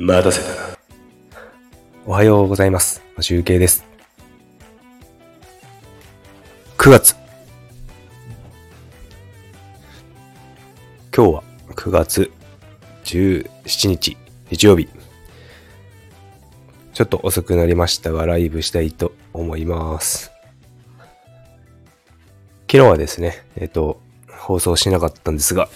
[0.00, 0.78] 待たせたな。
[2.06, 3.02] おはようございます。
[3.18, 3.84] 集計です。
[6.76, 7.16] 9月。
[11.12, 12.30] 今日は9月
[13.06, 14.16] 17日、
[14.50, 14.88] 日曜日。
[16.92, 20.30] ちょっと遅くなりましたが、ライブしたいと思います。
[22.70, 25.68] 昨日はですね、えっ、と、放送しなかったんですが、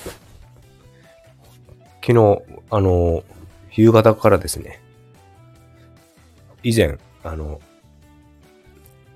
[2.00, 3.24] 昨日、あの、
[3.74, 4.80] 夕方からですね、
[6.62, 7.60] 以前、あの、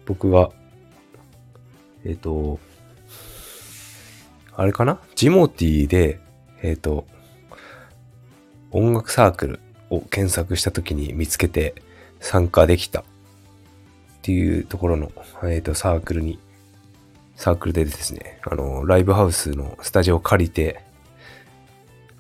[0.06, 0.50] 僕が、
[2.04, 2.58] えっ、と、
[4.54, 4.98] あれかな？
[5.14, 6.20] ジモティで、
[6.62, 7.06] えっ、と、
[8.70, 11.74] 音楽サークルを検索した時に見つけて
[12.20, 13.04] 参加できたっ
[14.22, 15.12] ていうところの、
[15.44, 16.38] えっ、と、サークルに、
[17.36, 20.80] サークルでですね、あの、ライブハウスのスタジオを借りて、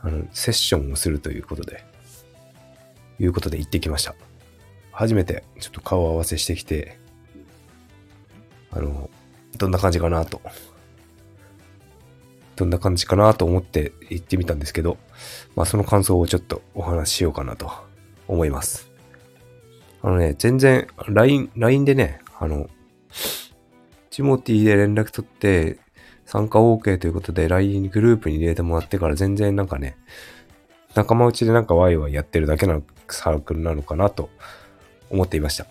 [0.00, 1.84] あの、セッションをするということで、
[3.18, 4.14] いうことで行ってきました。
[4.92, 6.98] 初めてちょっと顔合わせしてきて、
[8.70, 9.10] あの、
[9.58, 10.40] どんな感じかなと、
[12.56, 14.96] どんな感じかなと思って行ってみたんですけど、
[15.54, 17.70] まあその感想をちょっとお話ししようかなと
[18.28, 18.90] 思います。
[20.02, 22.68] あのね、全然 LINE、LINE でね、あの、
[24.10, 25.78] ジモティで連絡取って
[26.24, 29.96] 参加 OK ということで LINE グループに入れてもらってから全然なんかね、
[30.96, 34.30] 仲間内でなんかワイワイやってるだけのサークルなのかなと
[35.10, 35.66] 思っていました。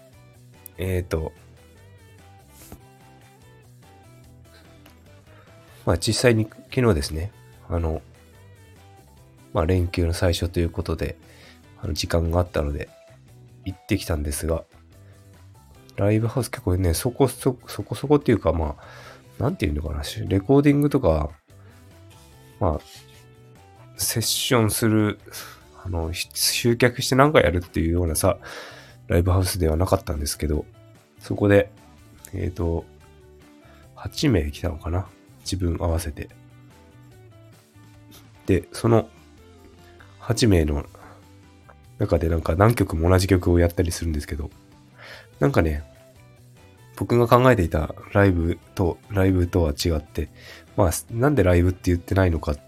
[0.78, 1.32] えっ、ー、と、
[5.84, 7.32] まあ実際に昨日ですね、
[7.68, 8.04] あの、
[9.52, 11.18] まあ連休の最初ということで、
[11.82, 12.88] あの時間があったので
[13.66, 14.64] 行ってきたんですが、
[15.96, 18.76] ライブハウス結構ね、そこそこ、そこそこっていうかま
[19.40, 21.32] あ、なんていうのかな、レコーディングとか、
[22.60, 23.05] まあ、
[23.98, 25.20] セッションする、
[25.84, 28.38] あの、集客して何かやるっていうようなさ、
[29.08, 30.66] ライブハウスではなかったんですけど、
[31.20, 31.72] そこで、
[32.34, 32.86] えっ、ー、と、
[33.96, 35.08] 8名来たのかな？
[35.42, 36.30] 自分合わせて。
[38.46, 39.10] で、その
[40.22, 40.86] 8名の
[41.98, 44.50] 中でなんか何曲も同じ曲をやったりするんですけど、
[45.40, 45.84] なんかね、
[46.98, 50.30] 僕が考えていたライブと、ライブとは違って、
[50.78, 52.60] まあ、なんでライブって言ってないのかっ、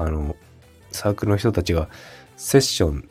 [0.00, 0.34] あの、
[0.92, 1.88] サークルの人たちが
[2.36, 3.08] セッション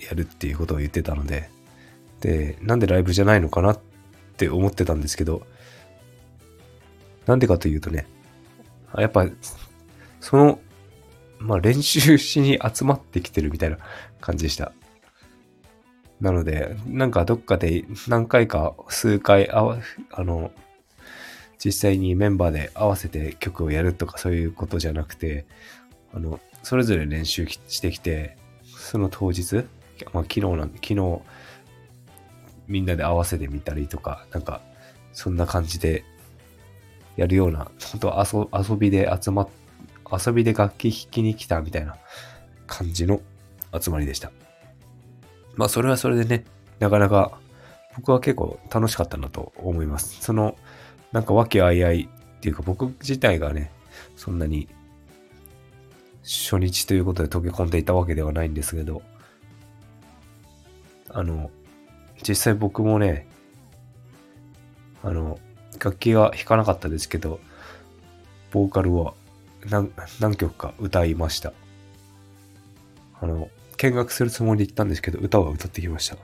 [0.00, 1.50] やるっていうことを言ってたので、
[2.20, 3.80] で、なんでライブじゃないのかなっ
[4.38, 5.46] て思ってたんですけど、
[7.26, 8.06] なんでかというとね、
[8.96, 9.26] やっぱ、
[10.20, 10.58] その、
[11.38, 13.78] まあ練習しに集まってきてるみたいな
[14.20, 14.72] 感じでした。
[16.22, 19.78] なので、なんかどっかで何回か数回あわ、
[20.12, 20.50] あの、
[21.62, 25.46] 実際にメンバーで合わせて曲をやるとかそういうことじゃなくて、
[26.14, 29.64] あの、それぞれ練習してきて、その当日、
[30.12, 31.20] まあ昨日なん、昨日、
[32.68, 34.60] みんなで合わせてみたりとか、なんか、
[35.12, 36.04] そんな感じで
[37.16, 39.48] やるような、本当遊遊びで集まっ、
[40.26, 41.96] 遊びで楽器弾きに来たみたいな
[42.66, 43.20] 感じの
[43.78, 44.30] 集まりでした。
[45.54, 46.44] まあそれはそれでね、
[46.78, 47.38] なかなか
[47.96, 50.20] 僕は結構楽しかったなと思います。
[50.20, 50.56] その、
[51.12, 53.70] なんか和気あいあいっていうか僕自体がね、
[54.16, 54.68] そんなに
[56.22, 59.02] 初日ということで溶け込んでいたわけではないんですけど、
[61.08, 61.50] あの、
[62.26, 63.26] 実際僕もね、
[65.02, 65.38] あの、
[65.72, 67.40] 楽器は弾かなかったですけど、
[68.52, 69.14] ボーカルは
[69.68, 69.90] 何
[70.20, 71.52] 何曲か歌いました。
[73.20, 76.16] あの、見学するつもりで行ったんですけど、歌は歌ってきました。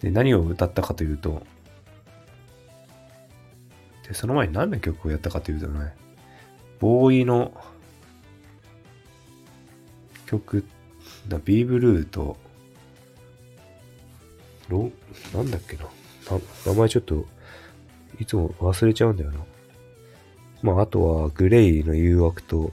[0.00, 1.44] で、何を歌ったかというと、
[4.06, 5.94] で、その前に何の曲をやったかというとね、
[6.78, 7.52] ボーイの
[10.40, 10.64] 曲、
[11.28, 12.36] だビーブルーと、
[14.68, 14.90] ロ
[15.34, 15.84] なんだっけな。
[16.66, 17.26] 名前ちょっと、
[18.18, 19.40] いつも忘れちゃうんだよな。
[20.62, 22.72] まあ、あとは、グレイの誘惑と、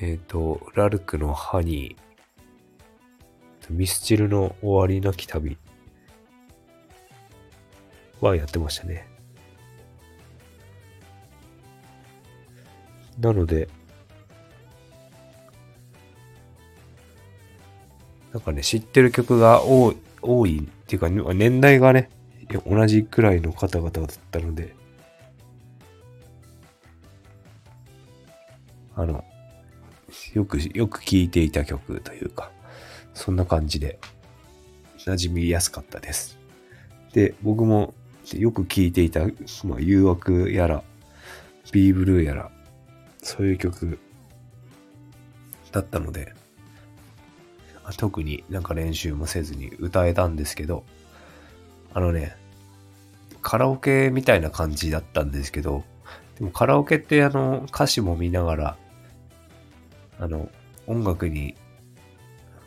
[0.00, 5.56] えっ、ー、と、ラルクのハニー、ミスチルの終わりなき旅
[8.20, 9.11] はやってましたね。
[13.18, 13.68] なので、
[18.32, 22.08] なんかね、知ってる曲が多い、多いっていうか、年代がね、
[22.66, 24.74] 同じくらいの方々だったので、
[28.94, 29.24] あの、
[30.34, 32.50] よく、よく聴いていた曲というか、
[33.14, 33.98] そんな感じで、
[34.98, 36.38] 馴染みやすかったです。
[37.12, 37.92] で、僕も
[38.32, 39.20] よく聴いていた、
[39.64, 40.82] まあ、誘惑やら、
[41.72, 42.50] ビーブルーやら、
[43.22, 43.98] そういう曲
[45.70, 46.34] だったので、
[47.96, 50.84] 特になんか練習もせずに歌えたんですけど、
[51.94, 52.36] あのね、
[53.40, 55.84] カラオケみたいな感じだったんですけど、
[56.38, 58.76] でもカラオケってあの歌詞も見ながら、
[60.18, 60.48] あの
[60.86, 61.54] 音楽に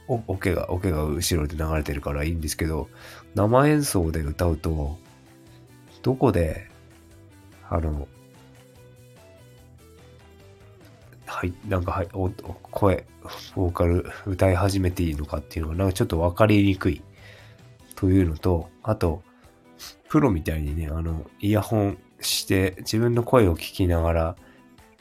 [0.08, 2.90] お、オケが、オケが後ろで流れてるからいいんですけど、
[3.34, 4.98] 生演奏で歌うと、
[6.02, 6.70] どこで、
[7.70, 8.08] あの、
[11.36, 12.30] はい、なんか、はい、お
[12.72, 13.06] 声、
[13.58, 17.02] ボーカル歌い始めていいのかっていうのが、なんかちょっとわかりにくい
[17.96, 19.22] というのと、あと、
[20.08, 24.36] プロみたいにね、あの、イヤホンして自分の声を聞きながら、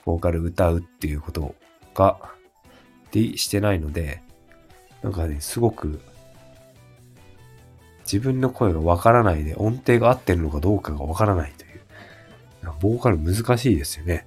[0.04, 1.54] ボーカル歌うっていうこと
[1.94, 2.18] が、
[3.12, 4.20] で、してないので、
[5.02, 6.00] なんかね、すごく、
[8.00, 11.80] 自分の声がわからないで、音程が合ってるのかどうかがわからないという。
[12.80, 14.26] ボーカル難しいですよね。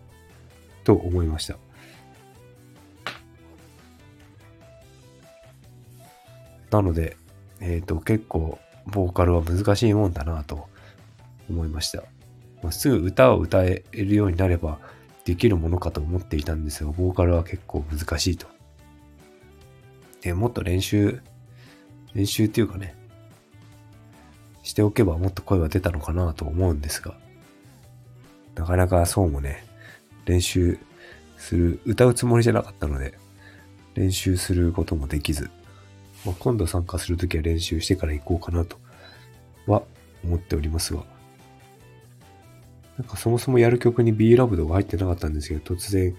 [0.85, 1.57] と思いました。
[6.71, 7.17] なので、
[7.59, 10.67] えっ、ー、と、結構、ボーカルは難しいもんだなと
[11.49, 12.03] 思いました。
[12.63, 14.79] まあ、すぐ歌を歌えるようになれば
[15.25, 18.47] できるものかと思っていたんですが、ボーカルは結構難しいと。
[20.21, 21.21] で、もっと練習、
[22.13, 22.95] 練習っていうかね、
[24.63, 27.15] しておけばもっと声は出たのかなと思うんですが、
[28.55, 29.65] なかなかそうもね、
[30.25, 30.79] 練習
[31.37, 33.17] する、歌うつもりじゃなかったので、
[33.95, 35.49] 練習することもできず、
[36.27, 38.77] まあ、今度参加するときは練習してから行こうかなと
[39.65, 39.83] は
[40.25, 41.05] 思っておりますが、
[42.97, 46.13] なんかそもそもやる曲に B ラブドが入ってなかったんですけど、突然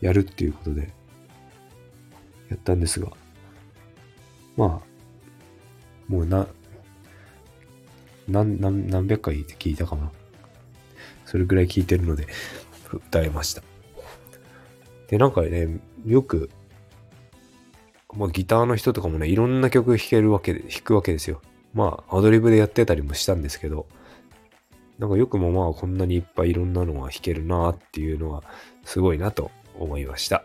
[0.00, 0.88] やるっていうことで、
[2.48, 3.08] やったんですが、
[4.56, 6.46] まあ、もうな、
[8.28, 10.10] 何、何、何百回って聞いたかな。
[11.26, 12.26] それぐらい聞いてるので、
[12.90, 13.62] 歌えました。
[15.08, 16.48] で、なんかね、よく、
[18.14, 21.40] まあギターの人とかもね、いろんな曲弾けるわけで、弾くわけですよ。
[21.72, 23.86] まあ、アドリブでやってたりもしたんですけど、
[24.98, 28.42] なんかよくもまあこんなにいっぱいいろんなのが弾けるなっていうのは
[28.84, 30.44] すごいなと思いました。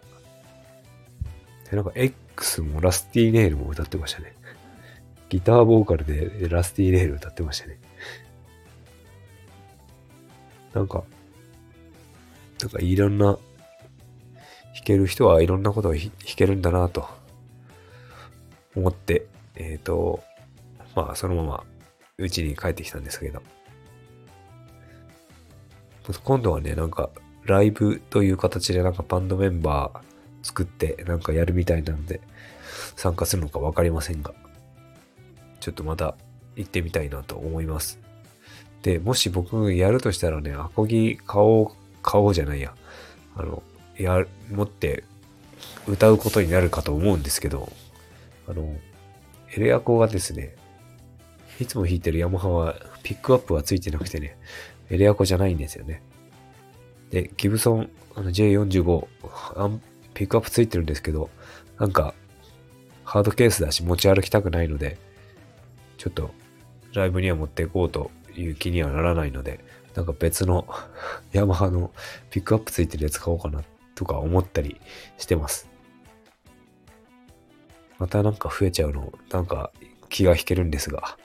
[1.69, 4.35] で、なんか X もラスティーネイルも歌ってましたね。
[5.29, 7.79] ギターボーカルでラスティーネイル歌ってましたね。
[10.73, 11.03] なんか、
[12.61, 17.07] なんかいろんな、弾ける人はいろんなことを弾けるんだなと
[18.75, 19.25] 思って、
[19.55, 20.23] えっ、ー、と、
[20.95, 21.63] まあそのまま
[22.17, 23.41] 家に帰ってきたんですけど、
[26.23, 27.09] 今度はね、なんか
[27.45, 32.21] ライブという形でなんかバンドメンバー作ってなんかやるみたいなので、
[32.95, 34.33] 参加するのかわかりませんが、
[35.59, 36.15] ちょっとまた
[36.55, 37.99] 行ってみたいなと思います。
[38.83, 41.67] で、もし僕やるとしたらね、アコギ買おう、
[42.03, 42.75] 買おうじゃないや。
[43.35, 43.63] あの、
[43.97, 45.03] や、持って
[45.87, 47.71] 歌うことになるかと思うんですけど、
[48.47, 48.75] あの、
[49.55, 50.55] エレアコがですね、
[51.59, 54.37] いつも弾いてるヤマハはピックアップはついてなくてね、
[54.89, 56.01] エレアコじゃないんですよね。
[57.11, 59.07] で、ギブソンあの J45
[59.55, 59.81] アン
[60.13, 61.29] ピックアップついてるんですけど、
[61.77, 62.13] なんか、
[63.03, 64.97] ハードケースだし持ち歩きたくないので、
[65.97, 66.31] ちょっと
[66.93, 69.59] ライブには持っていこうという気にはならないので、
[69.93, 70.67] なんか別の
[71.33, 71.91] ヤマハの
[72.29, 73.63] ピックアップついてるやつ買おうかな
[73.95, 74.79] とか思ったり
[75.17, 75.69] してます。
[77.97, 79.71] またなんか増えちゃうの、なんか
[80.09, 81.17] 気が引けるんですが、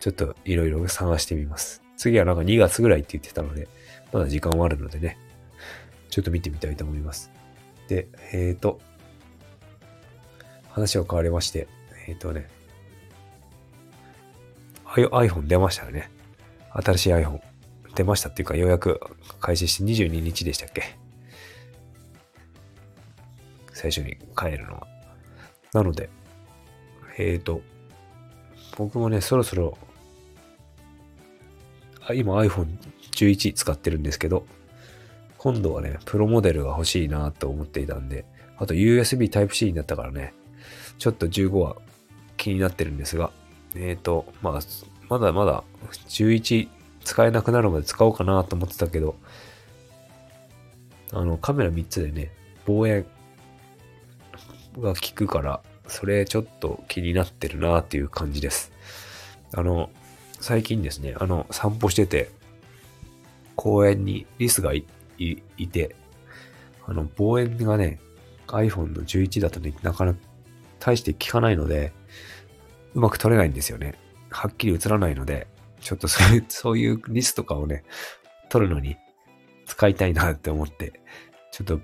[0.00, 1.82] ちょっといろいろ探してみます。
[1.96, 3.68] 次はなんか2月ぐらいって言ってたので、
[4.12, 5.18] まだ時間はあるのでね、
[6.08, 7.30] ちょっと見てみたいと思います。
[7.88, 8.80] で、えっ、ー、と、
[10.70, 11.68] 話は変わりまして、
[12.06, 12.48] えっ、ー、とね、
[14.86, 16.10] iPhone 出ましたよね。
[16.70, 17.40] 新しい iPhone
[17.94, 19.00] 出ましたっていうか、ようやく
[19.40, 20.82] 開始して22日でしたっけ？
[23.72, 24.86] 最初に帰るのは。
[25.72, 26.10] なので、
[27.18, 27.62] えっ、ー、と、
[28.76, 29.76] 僕もね、そろそろ、
[32.14, 34.46] 今 iPhone11 使ってるんですけど、
[35.38, 38.24] 今度はね、プロモデルが欲しいなと思っていたんで、
[38.58, 40.34] あと USB Type-C になったからね、
[40.98, 41.76] ちょっと15は
[42.36, 43.30] 気になってるんですが、
[43.74, 44.60] えっ、ー、と、まあ、
[45.08, 45.64] まだまだ
[46.08, 46.68] 11
[47.04, 49.16] 使えなくなるまで使おうかなと思ってたけど、
[51.12, 52.30] あの、カメラ3つでね、
[52.66, 53.06] 望遠
[54.78, 58.72] が効くから、それちょっと気になってるなっていう感じです。
[59.52, 59.90] あの、
[60.40, 62.30] 最近ですね、あの、散歩してて、
[63.56, 64.84] 公園にリスがい
[65.70, 65.96] て、
[66.86, 68.00] あの、望遠がね、
[68.46, 70.20] iPhone の11だとね、なかなか
[70.78, 71.92] 大して効かないので、
[72.94, 73.94] うまく撮れないんですよね。
[74.30, 75.46] はっきり映らないので、
[75.80, 77.84] ちょっとそういう、 そういうリスとかをね、
[78.48, 78.96] 撮るのに
[79.66, 81.00] 使いたいなって思って、
[81.52, 81.80] ちょっと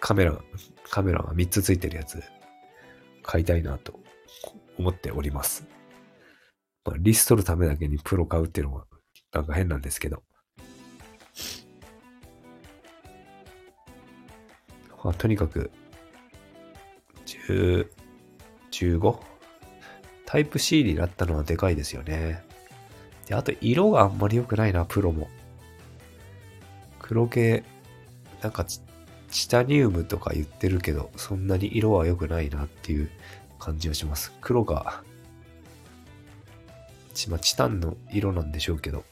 [0.00, 0.38] カメラ、
[0.90, 2.22] カメラが3つついてるやつ、
[3.22, 3.98] 買いたいなと
[4.78, 5.66] 思っております。
[6.84, 8.86] まあ、リストるためだけにプロ買うっていうのは、
[9.32, 10.22] なんか変なんですけど。
[15.04, 15.70] まあ、とにかく、
[17.26, 17.88] 10、
[18.70, 19.18] 15?
[20.26, 22.42] タイプ C になったのはでかいですよね。
[23.26, 25.28] で、あと色があんまり良くないな、プロも。
[26.98, 27.64] 黒系、
[28.42, 28.80] なんかち
[29.30, 33.10] チタニウムとか言ってるけど、そんなに色は良くないなっていう
[33.58, 34.32] 感じはします。
[34.40, 35.02] 黒が、
[37.28, 39.04] まあ、チタンの色なんでしょうけど、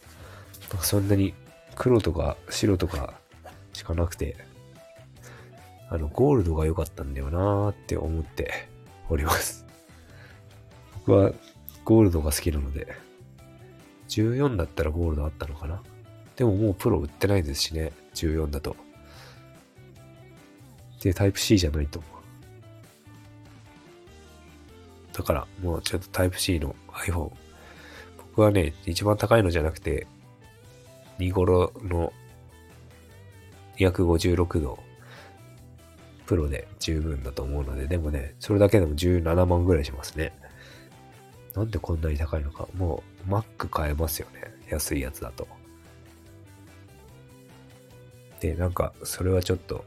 [0.80, 1.34] そんなに
[1.74, 3.14] 黒とか白とか
[3.72, 4.36] しかなくて、
[5.88, 8.68] あの、ゴールドが良かったんだよなーって思って
[9.08, 9.64] おります。
[11.06, 11.32] 僕は
[11.84, 12.88] ゴールドが好きなので、
[14.08, 15.82] 14だったらゴールドあったのかな
[16.36, 18.76] でももうプロ売ってないですしね、14だと。
[21.02, 22.02] で、タイプ C じゃないと。
[25.12, 27.32] だから、もうちょっとタイプ C の iPhone。
[28.18, 30.06] 僕はね、一番高いのじゃなくて、
[31.18, 32.12] 見頃の
[33.78, 34.78] 256度
[36.26, 40.32] プロで十分だと思うので、でもね、それだけでも17万ぐらいしますね。
[41.54, 42.68] なんでこんなに高いのか。
[42.76, 44.52] もう Mac 買えますよね。
[44.68, 45.48] 安いやつだと。
[48.40, 49.84] で、なんか、それはちょっと、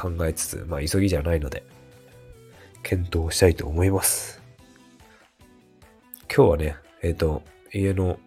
[0.00, 1.62] 考えつつ、まあ、急ぎじゃないので、
[2.82, 4.40] 検討したいと思います。
[6.34, 7.42] 今日はね、えっ、ー、と、
[7.74, 8.18] 家の、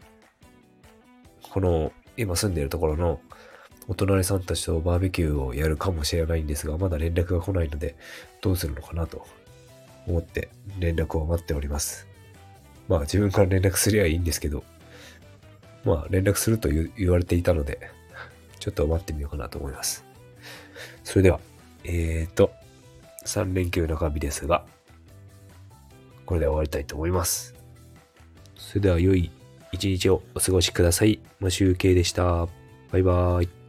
[1.52, 3.20] この、今住んでるところの、
[3.88, 7.96] お隣さんたちとバーベキューをやるかもしれないんですが、まだ連絡が来ないので、
[8.42, 9.26] どうするのかなと
[10.08, 10.50] 思って
[10.80, 12.08] 連絡を待っております。
[12.88, 14.64] まあ自分から連絡すりゃいいんですけど、
[15.84, 17.90] まあ連絡すると言われていたので、
[18.60, 20.06] ちょっと待ってみようかなと思います。
[21.04, 21.42] それでは、
[21.84, 22.52] えーと、
[23.26, 24.66] 3連休中日ですが、
[26.26, 27.56] これで終わりたいと思います。
[28.56, 29.32] それでは良い
[29.72, 31.20] 一日をお過ごしください。
[31.40, 32.48] マシュウケイでした。
[32.92, 33.63] バイバーイ。